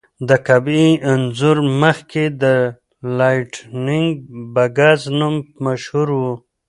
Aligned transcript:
د 0.27 0.31
کعبې 0.47 0.85
انځور 1.11 1.57
مخکې 1.81 2.23
د 2.41 2.45
لایټننګ 3.17 4.09
بګز 4.53 5.01
نوم 5.19 5.35
مشهور 5.65 6.07
و. 6.19 6.21